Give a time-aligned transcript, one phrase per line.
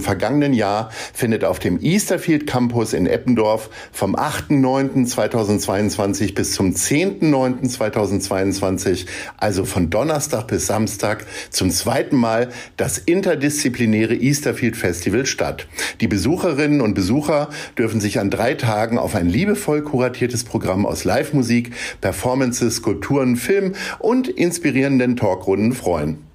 [0.00, 9.64] vergangenen Jahr findet auf dem Easterfield Campus in Eppendorf vom 8.9.2022 bis zum 10.9.2022, also
[9.64, 15.66] von Donnerstag bis Samstag, zum zweiten Mal das interdisziplinäre Easterfield Festival statt.
[16.00, 21.04] Die Besucherinnen und Besucher dürfen sich an drei Tagen auf ein liebevoll kuratiertes Programm aus
[21.04, 26.27] Live-Musik, Performances, Skulpturen, Film und inspirierenden Talkrunden freuen.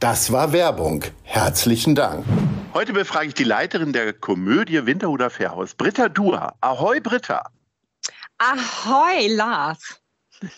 [0.00, 1.04] Das war Werbung.
[1.22, 2.24] Herzlichen Dank.
[2.74, 6.54] Heute befrage ich die Leiterin der Komödie Winterhuder Fährhaus, Britta Duhr.
[6.60, 7.42] Ahoi, Britta.
[8.38, 10.00] Ahoi, Lars.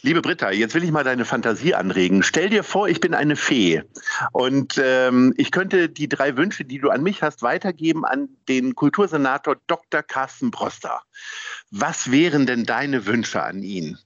[0.03, 2.23] Liebe Britta, jetzt will ich mal deine Fantasie anregen.
[2.23, 3.83] Stell dir vor, ich bin eine Fee
[4.33, 8.75] und ähm, ich könnte die drei Wünsche, die du an mich hast, weitergeben an den
[8.75, 10.03] Kultursenator Dr.
[10.03, 11.03] Carsten Broster.
[11.71, 13.99] Was wären denn deine Wünsche an ihn?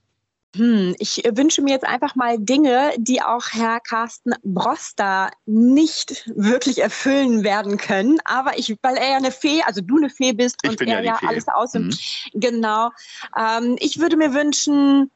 [0.55, 6.79] Hm, ich wünsche mir jetzt einfach mal Dinge, die auch Herr Carsten Broster nicht wirklich
[6.79, 8.19] erfüllen werden können.
[8.23, 11.03] Aber ich, weil er ja eine Fee, also du eine Fee bist ich und er
[11.03, 11.73] ja, ja alles aus.
[11.73, 11.91] Mhm.
[12.33, 12.91] Genau.
[13.37, 15.09] Ähm, ich würde mir wünschen,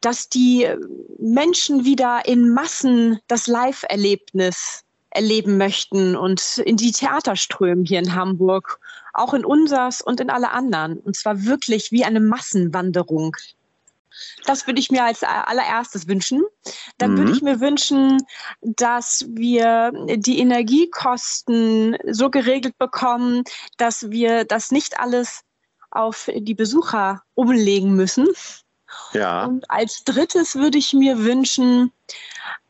[0.00, 0.68] dass die
[1.18, 8.14] Menschen wieder in Massen das Live-Erlebnis erleben möchten und in die Theater strömen hier in
[8.14, 8.80] Hamburg,
[9.12, 10.98] auch in unsers und in alle anderen.
[10.98, 13.36] Und zwar wirklich wie eine Massenwanderung.
[14.44, 16.42] Das würde ich mir als allererstes wünschen.
[16.98, 17.18] Dann mhm.
[17.18, 18.18] würde ich mir wünschen,
[18.60, 23.44] dass wir die Energiekosten so geregelt bekommen,
[23.76, 25.42] dass wir das nicht alles
[25.90, 28.28] auf die Besucher umlegen müssen.
[29.12, 29.44] Ja.
[29.44, 31.92] Und als drittes würde ich mir wünschen,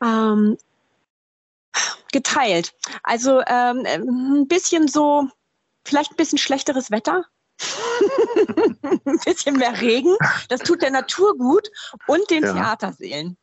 [0.01, 0.57] ähm,
[2.11, 2.73] geteilt.
[3.01, 5.27] Also ähm, ein bisschen so,
[5.83, 7.25] vielleicht ein bisschen schlechteres Wetter,
[9.05, 10.15] ein bisschen mehr Regen.
[10.49, 11.69] Das tut der Natur gut
[12.07, 12.53] und den ja.
[12.53, 13.37] Theaterseelen.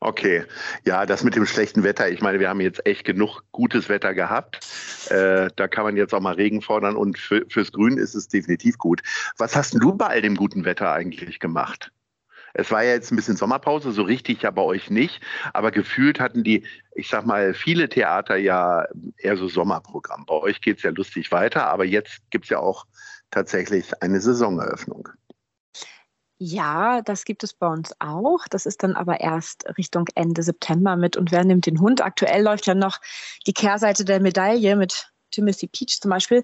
[0.00, 0.44] Okay,
[0.84, 2.08] ja, das mit dem schlechten Wetter.
[2.10, 4.60] Ich meine, wir haben jetzt echt genug gutes Wetter gehabt.
[5.08, 8.28] Äh, da kann man jetzt auch mal Regen fordern und für, fürs Grün ist es
[8.28, 9.02] definitiv gut.
[9.38, 11.92] Was hast du bei all dem guten Wetter eigentlich gemacht?
[12.58, 15.20] Es war ja jetzt ein bisschen Sommerpause, so richtig ja bei euch nicht,
[15.52, 16.64] aber gefühlt hatten die,
[16.94, 18.86] ich sag mal, viele Theater ja
[19.18, 20.24] eher so Sommerprogramm.
[20.24, 22.86] Bei euch geht es ja lustig weiter, aber jetzt gibt es ja auch
[23.36, 25.10] tatsächlich eine Saisoneröffnung.
[26.38, 28.46] Ja, das gibt es bei uns auch.
[28.50, 31.16] Das ist dann aber erst Richtung Ende September mit.
[31.16, 32.02] Und wer nimmt den Hund?
[32.02, 32.98] Aktuell läuft ja noch
[33.46, 36.42] die Kehrseite der Medaille mit Timothy Peach zum Beispiel.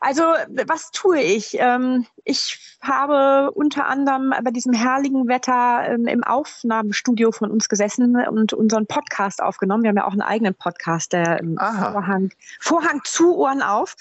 [0.00, 0.22] Also,
[0.66, 1.56] was tue ich?
[1.58, 8.16] Ähm, ich habe unter anderem bei diesem herrlichen Wetter ähm, im Aufnahmestudio von uns gesessen
[8.16, 9.82] und unseren Podcast aufgenommen.
[9.82, 12.30] Wir haben ja auch einen eigenen Podcast, der im Vorhang,
[12.60, 13.96] Vorhang zu Ohren auf.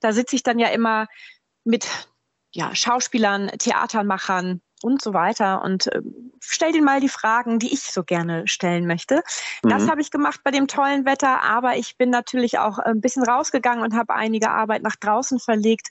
[0.00, 1.06] Da sitze ich dann ja immer
[1.66, 1.86] mit
[2.52, 6.00] ja, Schauspielern, Theatermachern und so weiter und äh,
[6.40, 9.22] stell denen mal die Fragen, die ich so gerne stellen möchte.
[9.62, 9.68] Mhm.
[9.70, 13.24] Das habe ich gemacht bei dem tollen Wetter, aber ich bin natürlich auch ein bisschen
[13.24, 15.88] rausgegangen und habe einige Arbeit nach draußen verlegt.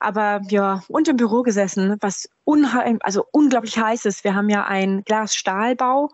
[0.00, 4.22] Aber ja, und im Büro gesessen, was unheim, also unglaublich heiß ist.
[4.22, 6.10] Wir haben ja einen Glas-Stahlbau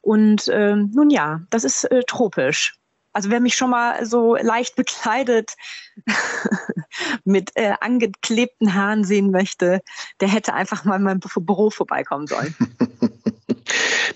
[0.00, 2.77] und äh, nun ja, das ist äh, tropisch.
[3.18, 5.56] Also wer mich schon mal so leicht bekleidet
[7.24, 9.80] mit äh, angeklebten Haaren sehen möchte,
[10.20, 12.54] der hätte einfach mal in meinem Büro vorbeikommen sollen.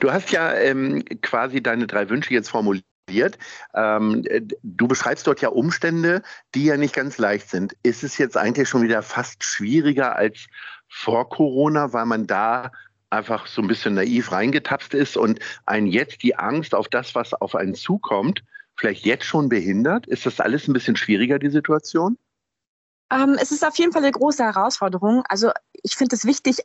[0.00, 3.38] Du hast ja ähm, quasi deine drei Wünsche jetzt formuliert.
[3.74, 4.24] Ähm,
[4.62, 6.22] du beschreibst dort ja Umstände,
[6.54, 7.76] die ja nicht ganz leicht sind.
[7.84, 10.46] Ist es jetzt eigentlich schon wieder fast schwieriger als
[10.88, 12.72] vor Corona, weil man da
[13.10, 17.34] einfach so ein bisschen naiv reingetapst ist und einen jetzt die Angst auf das, was
[17.34, 18.42] auf einen zukommt,
[18.82, 20.08] vielleicht jetzt schon behindert?
[20.08, 22.18] Ist das alles ein bisschen schwieriger, die Situation?
[23.12, 25.22] Ähm, es ist auf jeden Fall eine große Herausforderung.
[25.28, 25.52] Also
[25.84, 26.56] ich finde es wichtig,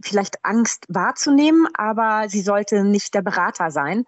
[0.00, 4.04] vielleicht Angst wahrzunehmen, aber sie sollte nicht der Berater sein.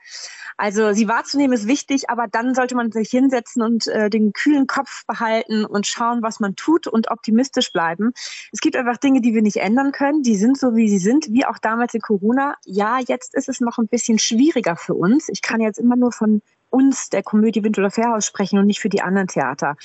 [0.57, 4.69] Also sie wahrzunehmen ist wichtig, aber dann sollte man sich hinsetzen und äh, den kühlen
[4.69, 8.13] Kopf behalten und schauen, was man tut und optimistisch bleiben.
[8.53, 10.23] Es gibt einfach Dinge, die wir nicht ändern können.
[10.23, 12.55] Die sind so, wie sie sind, wie auch damals in Corona.
[12.65, 15.29] Ja, jetzt ist es noch ein bisschen schwieriger für uns.
[15.29, 18.81] Ich kann jetzt immer nur von uns, der Komödie Wind oder Fährhaus, sprechen und nicht
[18.81, 19.77] für die anderen Theater.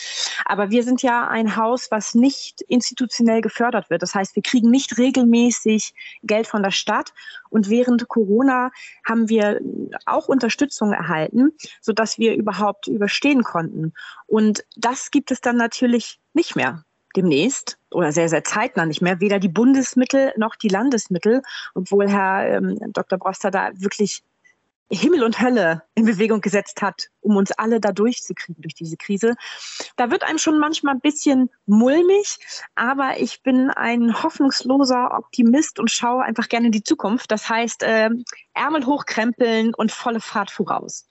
[0.45, 4.01] Aber wir sind ja ein Haus, was nicht institutionell gefördert wird.
[4.01, 5.94] Das heißt, wir kriegen nicht regelmäßig
[6.24, 7.13] Geld von der Stadt.
[7.50, 8.72] Und während Corona
[9.07, 9.60] haben wir
[10.06, 11.51] auch Unterstützung erhalten,
[11.81, 13.94] sodass wir überhaupt überstehen konnten.
[14.27, 16.84] Und das gibt es dann natürlich nicht mehr
[17.16, 21.42] demnächst oder sehr, sehr zeitnah nicht mehr, weder die Bundesmittel noch die Landesmittel,
[21.74, 23.19] obwohl Herr ähm, Dr.
[23.19, 24.24] Broster da wirklich
[24.91, 29.35] Himmel und Hölle in Bewegung gesetzt hat, um uns alle da durchzukriegen durch diese Krise.
[29.95, 32.38] Da wird einem schon manchmal ein bisschen mulmig,
[32.75, 37.31] aber ich bin ein hoffnungsloser Optimist und schaue einfach gerne in die Zukunft.
[37.31, 38.09] Das heißt, äh,
[38.53, 41.07] Ärmel hochkrempeln und volle Fahrt voraus.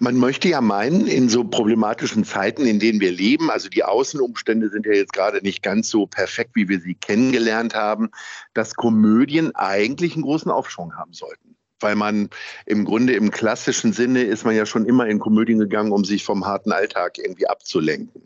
[0.00, 4.68] Man möchte ja meinen, in so problematischen Zeiten, in denen wir leben, also die Außenumstände
[4.68, 8.10] sind ja jetzt gerade nicht ganz so perfekt, wie wir sie kennengelernt haben,
[8.54, 12.30] dass Komödien eigentlich einen großen Aufschwung haben sollten weil man
[12.66, 16.24] im Grunde im klassischen Sinne ist man ja schon immer in Komödien gegangen, um sich
[16.24, 18.22] vom harten Alltag irgendwie abzulenken.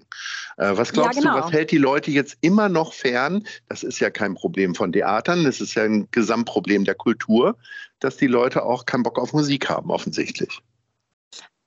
[0.56, 1.37] Äh, was glaubst ja, genau.
[1.38, 3.46] du, was hält die Leute jetzt immer noch fern?
[3.69, 7.56] Das ist ja kein Problem von Theatern, das ist ja ein Gesamtproblem der Kultur,
[8.00, 10.60] dass die Leute auch keinen Bock auf Musik haben, offensichtlich.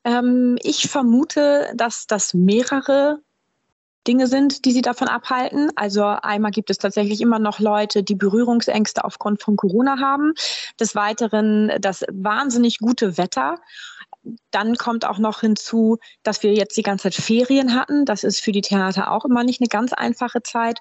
[0.03, 3.19] Ähm, ich vermute, dass das mehrere
[4.07, 5.71] Dinge sind, die sie davon abhalten.
[5.75, 10.33] Also einmal gibt es tatsächlich immer noch Leute, die Berührungsängste aufgrund von Corona haben.
[10.79, 13.59] Des Weiteren das wahnsinnig gute Wetter.
[14.51, 18.05] Dann kommt auch noch hinzu, dass wir jetzt die ganze Zeit Ferien hatten.
[18.05, 20.79] Das ist für die Theater auch immer nicht eine ganz einfache Zeit.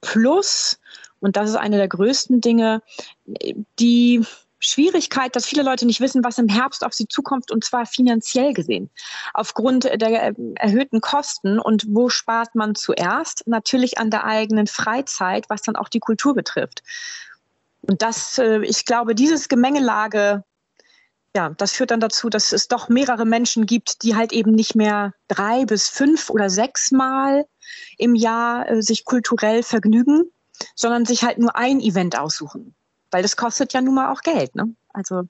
[0.00, 0.78] Plus,
[1.20, 2.82] und das ist eine der größten Dinge,
[3.78, 4.24] die
[4.58, 8.52] Schwierigkeit, dass viele Leute nicht wissen, was im Herbst auf sie zukommt, und zwar finanziell
[8.54, 8.90] gesehen.
[9.34, 13.46] Aufgrund der äh, erhöhten Kosten und wo spart man zuerst?
[13.46, 16.82] Natürlich an der eigenen Freizeit, was dann auch die Kultur betrifft.
[17.82, 20.42] Und das, äh, ich glaube, dieses Gemengelage,
[21.34, 24.74] ja, das führt dann dazu, dass es doch mehrere Menschen gibt, die halt eben nicht
[24.74, 27.46] mehr drei bis fünf oder sechs Mal
[27.98, 30.30] im Jahr äh, sich kulturell vergnügen,
[30.74, 32.74] sondern sich halt nur ein Event aussuchen
[33.16, 34.54] weil das kostet ja nun mal auch Geld.
[34.54, 34.74] Ne?
[34.92, 35.22] Also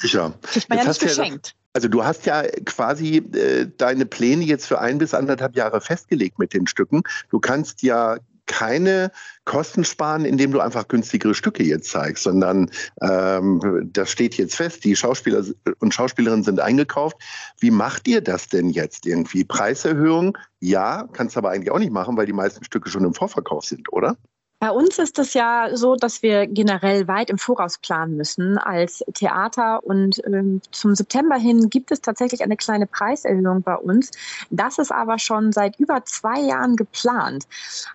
[0.00, 0.34] Sicher.
[0.42, 1.46] kriegt man jetzt ja nicht geschenkt.
[1.46, 5.80] Ja also du hast ja quasi äh, deine Pläne jetzt für ein bis anderthalb Jahre
[5.80, 7.02] festgelegt mit den Stücken.
[7.30, 9.12] Du kannst ja keine
[9.46, 12.70] Kosten sparen, indem du einfach günstigere Stücke jetzt zeigst, sondern
[13.00, 15.42] ähm, das steht jetzt fest, die Schauspieler
[15.78, 17.16] und Schauspielerinnen sind eingekauft.
[17.60, 19.44] Wie macht ihr das denn jetzt irgendwie?
[19.44, 20.36] Preiserhöhung?
[20.58, 23.90] Ja, kannst aber eigentlich auch nicht machen, weil die meisten Stücke schon im Vorverkauf sind,
[23.90, 24.18] oder?
[24.60, 29.02] Bei uns ist es ja so, dass wir generell weit im Voraus planen müssen als
[29.14, 29.82] Theater.
[29.82, 34.10] Und ähm, zum September hin gibt es tatsächlich eine kleine Preiserhöhung bei uns.
[34.50, 37.46] Das ist aber schon seit über zwei Jahren geplant.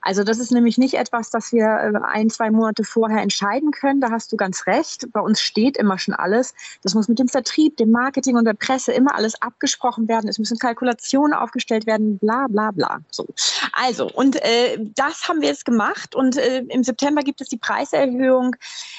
[0.02, 4.02] Also das ist nämlich nicht etwas, das wir äh, ein, zwei Monate vorher entscheiden können.
[4.02, 5.06] Da hast du ganz recht.
[5.14, 6.56] Bei uns steht immer schon alles.
[6.82, 10.28] Das muss mit dem Vertrieb, dem Marketing und der Presse immer alles abgesprochen werden.
[10.28, 13.02] Es müssen Kalkulationen aufgestellt werden, bla bla bla.
[13.12, 13.28] So.
[13.74, 17.58] Also, und äh, das haben wir jetzt gemacht und äh, im September gibt es die
[17.58, 18.56] Preiserhöhung,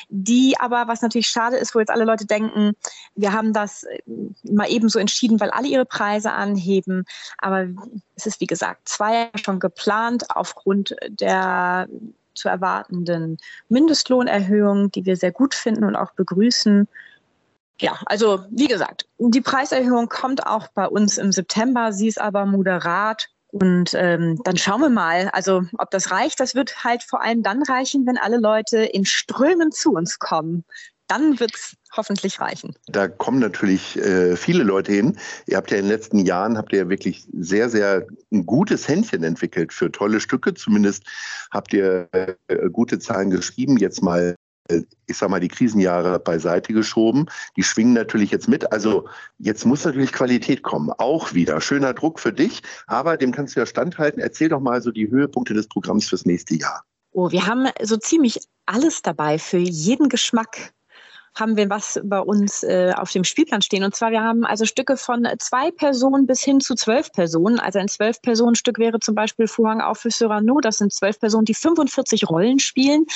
[0.09, 2.73] die aber, was natürlich schade ist, wo jetzt alle Leute denken,
[3.15, 4.01] wir haben das äh,
[4.45, 7.05] mal eben so entschieden, weil alle ihre Preise anheben.
[7.39, 7.67] Aber
[8.15, 11.89] es ist, wie gesagt, zwei schon geplant aufgrund der
[12.35, 13.39] zu erwartenden
[13.69, 16.87] Mindestlohnerhöhung, die wir sehr gut finden und auch begrüßen.
[17.81, 21.93] Ja, also wie gesagt, die Preiserhöhung kommt auch bei uns im September.
[21.93, 26.41] Sie ist aber moderat und ähm, dann schauen wir mal, also ob das reicht.
[26.41, 30.65] Das wird halt vor allem dann reichen, wenn alle Leute in Strömen zu uns kommen.
[31.09, 32.75] Dann wird es hoffentlich reichen.
[32.89, 35.17] Da kommen natürlich äh, viele Leute hin.
[35.47, 39.23] Ihr habt ja in den letzten Jahren habt ihr wirklich sehr, sehr ein gutes Händchen
[39.23, 40.55] entwickelt für tolle Stücke.
[40.55, 41.05] Zumindest
[41.53, 42.35] habt ihr äh,
[42.71, 43.77] gute Zahlen geschrieben.
[43.79, 44.36] Jetzt mal
[45.07, 47.27] ich sag mal, die Krisenjahre beiseite geschoben.
[47.57, 48.73] Die schwingen natürlich jetzt mit.
[48.73, 49.09] Also
[49.39, 50.91] jetzt muss natürlich Qualität kommen.
[50.99, 51.61] Auch wieder.
[51.61, 54.21] Schöner Druck für dich, aber dem kannst du ja standhalten.
[54.21, 56.85] Erzähl doch mal so die Höhepunkte des Programms fürs nächste Jahr.
[57.13, 60.73] Oh, wir haben so ziemlich alles dabei für jeden Geschmack
[61.37, 63.85] haben wir was bei uns äh, auf dem Spielplan stehen.
[63.85, 67.61] Und zwar, wir haben also Stücke von zwei Personen bis hin zu zwölf Personen.
[67.61, 70.61] Also ein Zwölf-Personen-Stück wäre zum Beispiel Vorhang auf für Cyrano.
[70.61, 73.07] Das sind zwölf Personen, die 45 Rollen spielen.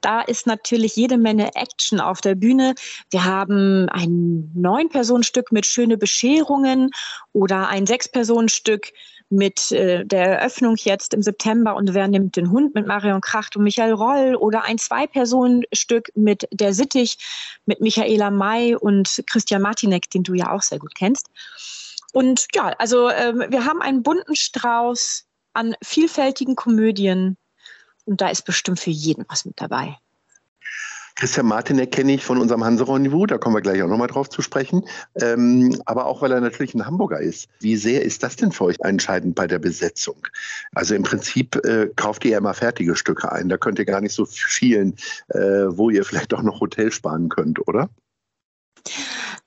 [0.00, 2.74] Da ist natürlich jede Menge Action auf der Bühne.
[3.10, 6.90] Wir haben ein Neun-Personen-Stück mit schöne Bescherungen
[7.32, 8.92] oder ein Sechs-Personen-Stück
[9.32, 13.56] mit äh, der Eröffnung jetzt im September und Wer nimmt den Hund mit Marion Kracht
[13.56, 17.18] und Michael Roll oder ein Zwei-Personen-Stück mit Der Sittich
[17.66, 21.28] mit Michaela May und Christian Martinek, den du ja auch sehr gut kennst.
[22.12, 25.24] Und ja, also äh, wir haben einen bunten Strauß
[25.54, 27.36] an vielfältigen Komödien
[28.04, 29.96] und da ist bestimmt für jeden was mit dabei.
[31.22, 34.42] Christian Martinek kenne ich von unserem Hanse-Rendezvous, da kommen wir gleich auch nochmal drauf zu
[34.42, 34.84] sprechen.
[35.14, 37.48] Ähm, aber auch, weil er natürlich ein Hamburger ist.
[37.60, 40.16] Wie sehr ist das denn für euch entscheidend bei der Besetzung?
[40.74, 43.48] Also im Prinzip äh, kauft ihr ja immer fertige Stücke ein.
[43.48, 44.96] Da könnt ihr gar nicht so schielen,
[45.28, 47.88] äh, wo ihr vielleicht auch noch Hotel sparen könnt, oder?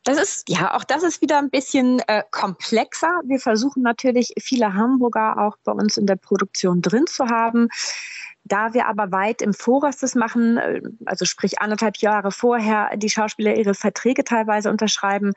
[0.06, 3.20] Das ist, ja, auch das ist wieder ein bisschen äh, komplexer.
[3.26, 7.68] Wir versuchen natürlich viele Hamburger auch bei uns in der Produktion drin zu haben.
[8.48, 13.10] Da wir aber weit im Voraus das machen, äh, also sprich anderthalb Jahre vorher die
[13.10, 15.34] Schauspieler ihre Verträge teilweise unterschreiben,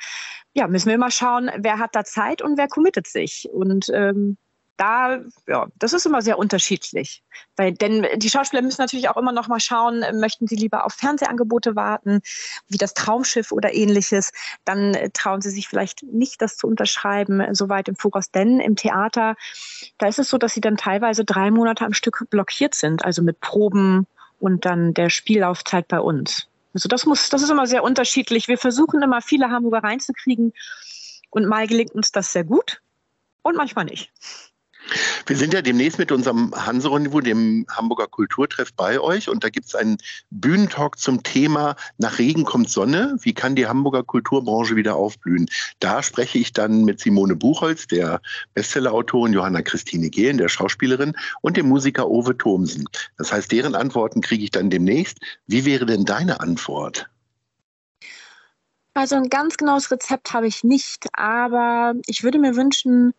[0.52, 3.48] ja, müssen wir immer schauen, wer hat da Zeit und wer committet sich.
[3.50, 4.36] Und ähm,
[4.78, 7.22] da, ja, das ist immer sehr unterschiedlich.
[7.56, 10.94] Weil, denn die Schauspieler müssen natürlich auch immer noch mal schauen, möchten sie lieber auf
[10.94, 12.20] Fernsehangebote warten,
[12.68, 14.30] wie das Traumschiff oder ähnliches.
[14.64, 18.30] Dann äh, trauen sie sich vielleicht nicht, das zu unterschreiben, äh, so weit im Voraus.
[18.30, 19.34] Denn im Theater,
[19.98, 23.22] da ist es so, dass sie dann teilweise drei Monate am Stück blockiert sind, also
[23.22, 24.06] mit Proben
[24.38, 26.46] und dann der Spiellaufzeit bei uns.
[26.72, 28.46] Also das muss, das ist immer sehr unterschiedlich.
[28.46, 30.52] Wir versuchen immer viele Hamburger reinzukriegen
[31.30, 32.80] und mal gelingt uns das sehr gut
[33.42, 34.12] und manchmal nicht.
[35.26, 39.66] Wir sind ja demnächst mit unserem Hanse-Rendezvous, dem Hamburger Kulturtreff, bei euch und da gibt
[39.66, 39.98] es einen
[40.30, 43.16] Bühnentalk zum Thema Nach Regen kommt Sonne.
[43.20, 45.46] Wie kann die Hamburger Kulturbranche wieder aufblühen?
[45.80, 48.20] Da spreche ich dann mit Simone Buchholz, der
[48.54, 52.84] Bestsellerautorin, Johanna Christine Gehlen, der Schauspielerin und dem Musiker Owe Thomsen.
[53.16, 55.18] Das heißt, deren Antworten kriege ich dann demnächst.
[55.46, 57.08] Wie wäre denn deine Antwort?
[58.94, 63.14] Also ein ganz genaues Rezept habe ich nicht, aber ich würde mir wünschen,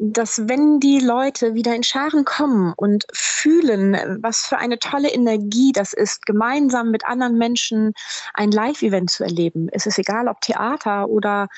[0.00, 5.72] dass wenn die Leute wieder in Scharen kommen und fühlen, was für eine tolle Energie
[5.72, 7.92] das ist, gemeinsam mit anderen Menschen
[8.32, 11.48] ein Live-Event zu erleben, es ist egal, ob Theater oder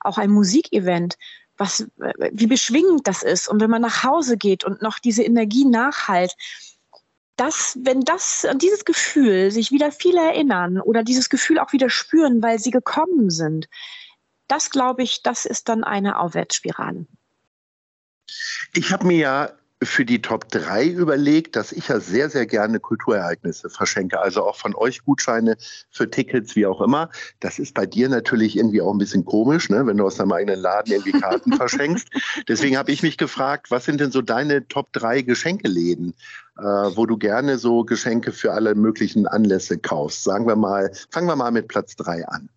[0.00, 1.18] auch ein Musikevent,
[1.58, 1.86] was,
[2.32, 3.48] wie beschwingend das ist.
[3.48, 6.34] Und wenn man nach Hause geht und noch diese Energie nachhalt,
[7.36, 12.42] das, wenn das, dieses Gefühl sich wieder viele erinnern oder dieses Gefühl auch wieder spüren,
[12.42, 13.68] weil sie gekommen sind,
[14.48, 17.06] das glaube ich, das ist dann eine Aufwärtsspirale.
[18.72, 19.50] Ich habe mir ja
[19.82, 24.20] für die Top 3 überlegt, dass ich ja sehr, sehr gerne Kulturereignisse verschenke.
[24.20, 25.56] Also auch von euch Gutscheine
[25.90, 27.08] für Tickets, wie auch immer.
[27.40, 29.86] Das ist bei dir natürlich irgendwie auch ein bisschen komisch, ne?
[29.86, 32.08] wenn du aus deinem eigenen Laden irgendwie Karten verschenkst.
[32.48, 36.12] Deswegen habe ich mich gefragt, was sind denn so deine Top 3 Geschenkeläden,
[36.58, 40.24] äh, wo du gerne so Geschenke für alle möglichen Anlässe kaufst?
[40.24, 42.50] Sagen wir mal, fangen wir mal mit Platz 3 an.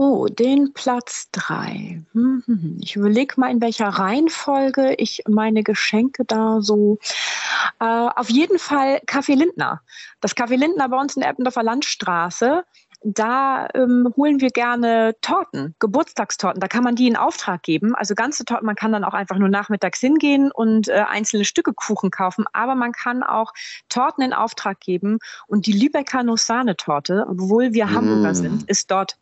[0.00, 2.00] Oh, den Platz drei.
[2.12, 2.78] Hm, hm, hm.
[2.80, 6.98] Ich überlege mal, in welcher Reihenfolge ich meine Geschenke da so.
[7.80, 9.82] Äh, auf jeden Fall Kaffee Lindner.
[10.20, 12.62] Das Kaffee Lindner bei uns in der Eppendorfer Landstraße.
[13.02, 16.60] Da ähm, holen wir gerne Torten, Geburtstagstorten.
[16.60, 17.96] Da kann man die in Auftrag geben.
[17.96, 18.66] Also ganze Torten.
[18.66, 22.44] Man kann dann auch einfach nur nachmittags hingehen und äh, einzelne Stücke Kuchen kaufen.
[22.52, 23.52] Aber man kann auch
[23.88, 25.18] Torten in Auftrag geben.
[25.48, 27.94] Und die Lübecker Nuss-Sahne-Torte, obwohl wir mm.
[27.96, 29.16] Hamburger sind, ist dort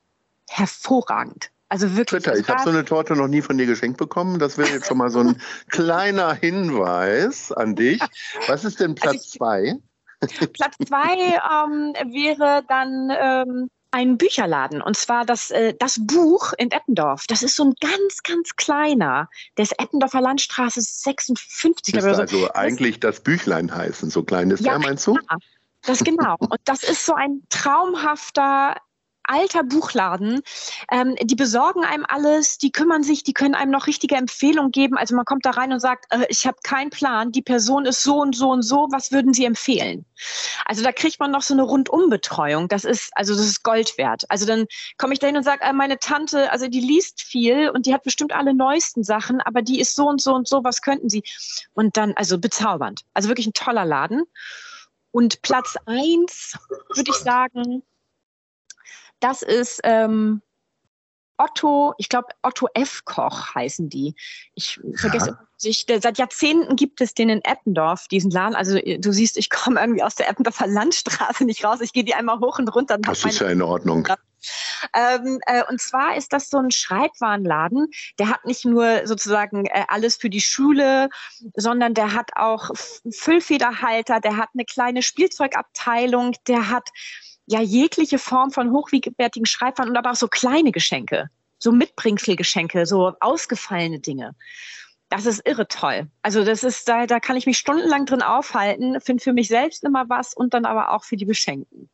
[0.49, 1.51] hervorragend.
[1.69, 2.23] Also wirklich.
[2.23, 4.39] Twitter, ich habe so eine Torte noch nie von dir geschenkt bekommen.
[4.39, 8.01] Das wäre jetzt schon mal so ein kleiner Hinweis an dich.
[8.47, 9.75] Was ist denn Platz also zwei?
[10.53, 16.71] Platz zwei ähm, wäre dann ähm, ein Bücherladen und zwar das, äh, das Buch in
[16.71, 17.25] Eppendorf.
[17.29, 19.29] Das ist so ein ganz, ganz kleiner.
[19.57, 21.95] Der ist Eppendorfer Landstraße 56.
[21.95, 25.15] Müsste also eigentlich das Büchlein heißen, so klein ist ja, der, meinst du?
[25.15, 25.37] Ja,
[25.83, 26.37] das genau.
[26.39, 28.77] Und das ist so ein traumhafter
[29.27, 30.43] alter Buchladen.
[30.91, 34.97] Ähm, die besorgen einem alles, die kümmern sich, die können einem noch richtige Empfehlungen geben.
[34.97, 38.03] Also man kommt da rein und sagt, äh, ich habe keinen Plan, die Person ist
[38.03, 40.05] so und so und so, was würden Sie empfehlen?
[40.65, 42.69] Also da kriegt man noch so eine Rundumbetreuung.
[42.69, 44.25] Das ist, also das ist Gold wert.
[44.29, 44.67] Also dann
[44.99, 47.95] komme ich da hin und sage, äh, meine Tante, also die liest viel und die
[47.95, 51.09] hat bestimmt alle neuesten Sachen, aber die ist so und so und so, was könnten
[51.09, 51.23] Sie?
[51.75, 53.03] Und dann, also bezaubernd.
[53.15, 54.25] Also wirklich ein toller Laden.
[55.11, 56.59] Und Platz eins
[56.95, 57.83] würde ich sagen,
[59.21, 60.43] das ist ähm,
[61.39, 63.05] Otto, ich glaube Otto F.
[63.05, 64.15] Koch heißen die.
[64.55, 65.39] Ich vergesse ja.
[65.57, 68.55] sich, seit Jahrzehnten gibt es den in Eppendorf, diesen Laden.
[68.55, 71.81] Also du siehst, ich komme irgendwie aus der Eppendorfer Landstraße nicht raus.
[71.81, 72.99] Ich gehe die einmal hoch und runter.
[72.99, 74.09] Das ist ja in Ordnung.
[74.95, 79.85] Ähm, äh, und zwar ist das so ein Schreibwarenladen, der hat nicht nur sozusagen äh,
[79.89, 81.09] alles für die Schule,
[81.55, 82.71] sondern der hat auch
[83.11, 86.89] Füllfederhalter, der hat eine kleine Spielzeugabteilung, der hat
[87.47, 93.13] ja jegliche Form von hochwertigen Schreibwaren und aber auch so kleine Geschenke, so Mitbringselgeschenke, so
[93.21, 94.35] ausgefallene Dinge.
[95.09, 96.09] Das ist irre toll.
[96.23, 99.85] Also das ist, da, da kann ich mich stundenlang drin aufhalten, finde für mich selbst
[99.85, 101.89] immer was und dann aber auch für die Beschenkten.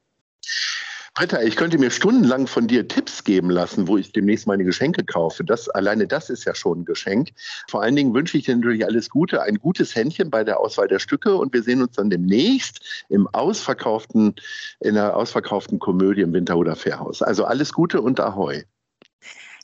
[1.14, 5.04] Britta, ich könnte mir stundenlang von dir Tipps geben lassen, wo ich demnächst meine Geschenke
[5.04, 5.44] kaufe.
[5.44, 7.32] Das, alleine das ist ja schon ein Geschenk.
[7.68, 10.88] Vor allen Dingen wünsche ich dir natürlich alles Gute, ein gutes Händchen bei der Auswahl
[10.88, 14.36] der Stücke und wir sehen uns dann demnächst im ausverkauften,
[14.80, 17.20] in der ausverkauften Komödie im Winter- oder Fairhaus.
[17.20, 18.62] Also alles Gute und Ahoi.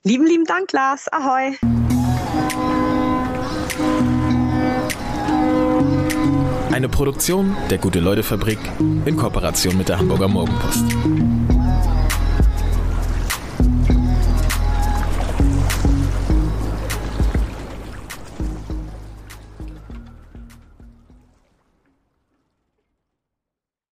[0.04, 1.10] Lieben, lieben Dank, Lars.
[1.10, 1.56] Ahoi.
[6.70, 8.58] Eine Produktion der Gute-Leute-Fabrik
[9.06, 10.84] in Kooperation mit der Hamburger Morgenpost.